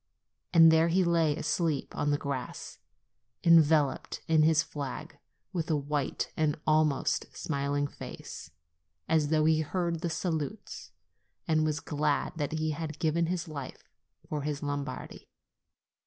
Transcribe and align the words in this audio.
And 0.51 0.71
there 0.71 0.87
he 0.87 1.03
lay 1.03 1.35
asleep 1.35 1.95
on 1.95 2.09
the 2.09 2.17
grass, 2.17 2.79
enveloped 3.43 4.23
in 4.27 4.41
his 4.41 4.63
flag, 4.63 5.19
with 5.53 5.69
a 5.69 5.75
white 5.75 6.33
and 6.35 6.59
almost 6.65 7.27
smiling 7.37 7.85
face, 7.85 8.49
as 9.07 9.27
though 9.27 9.45
he 9.45 9.59
heard 9.61 9.99
the 9.99 10.09
salutes 10.09 10.89
and 11.47 11.65
was 11.65 11.79
glad 11.79 12.33
that 12.37 12.53
he 12.53 12.71
had 12.71 12.97
given 12.97 13.27
his 13.27 13.47
life 13.47 13.83
for 14.27 14.41
his 14.41 14.63
Lombardy. 14.63 15.27